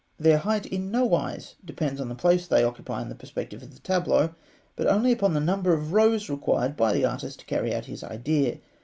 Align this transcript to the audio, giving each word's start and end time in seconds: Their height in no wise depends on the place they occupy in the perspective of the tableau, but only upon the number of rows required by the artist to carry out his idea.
Their 0.17 0.39
height 0.39 0.65
in 0.65 0.89
no 0.89 1.05
wise 1.05 1.57
depends 1.63 2.01
on 2.01 2.09
the 2.09 2.15
place 2.15 2.47
they 2.47 2.63
occupy 2.63 3.03
in 3.03 3.09
the 3.09 3.13
perspective 3.13 3.61
of 3.61 3.71
the 3.71 3.79
tableau, 3.79 4.33
but 4.75 4.87
only 4.87 5.11
upon 5.11 5.35
the 5.35 5.39
number 5.39 5.73
of 5.73 5.93
rows 5.93 6.27
required 6.27 6.75
by 6.75 6.91
the 6.91 7.05
artist 7.05 7.41
to 7.41 7.45
carry 7.45 7.71
out 7.71 7.85
his 7.85 8.03
idea. 8.03 8.57